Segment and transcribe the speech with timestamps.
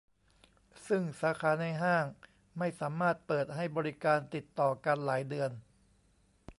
[0.87, 2.05] ซึ่งสาขาในห้าง
[2.57, 5.51] ไม่สามารถเปิดให้บริการติดต่อกันหลายเดือน